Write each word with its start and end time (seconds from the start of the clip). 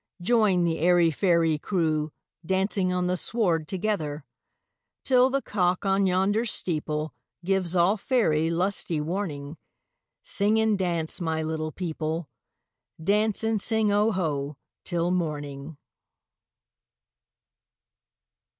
Join 0.23 0.63
the 0.63 0.79
airy 0.79 1.11
fairy 1.11 1.59
crewDancing 1.59 2.91
on 2.91 3.05
the 3.05 3.15
sward 3.15 3.67
together! 3.67 4.25
Till 5.03 5.29
the 5.29 5.43
cock 5.43 5.85
on 5.85 6.07
yonder 6.07 6.43
steepleGives 6.43 7.79
all 7.79 7.97
faery 7.97 8.49
lusty 8.49 8.99
warning, 8.99 9.57
Sing 10.23 10.59
and 10.59 10.75
dance, 10.75 11.21
my 11.21 11.43
little 11.43 11.71
people,—Dance 11.71 13.43
and 13.43 13.61
sing 13.61 13.91
"Oho" 13.91 14.57
till 14.83 15.11
morning! 15.11 15.77